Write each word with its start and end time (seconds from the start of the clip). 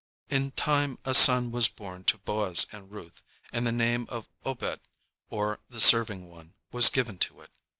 In 0.31 0.49
time 0.53 0.97
a 1.05 1.13
son 1.13 1.51
was 1.51 1.67
born 1.67 2.05
to 2.05 2.17
Boaz 2.17 2.65
and 2.71 2.89
Ruth, 2.91 3.21
and 3.53 3.67
the 3.67 3.71
name 3.71 4.07
of 4.09 4.25
"Obed," 4.43 4.79
or 5.29 5.59
"the 5.69 5.79
serving 5.79 6.27
one," 6.27 6.55
was 6.71 6.89
given 6.89 7.19
to 7.19 7.41
it. 7.41 7.51